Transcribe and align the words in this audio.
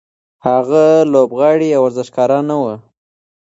هغه 0.47 0.83
لوبغاړی 1.13 1.67
یا 1.73 1.79
ورزشکار 1.85 2.29
نه 2.49 2.55
و. 2.61 2.63